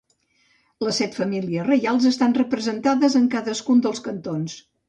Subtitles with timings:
[0.85, 4.61] Les set famílies reials estan representades en cadascun dels cantons.